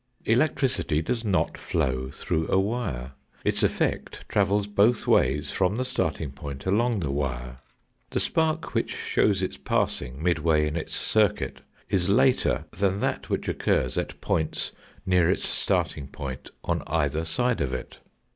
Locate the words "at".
13.95-14.19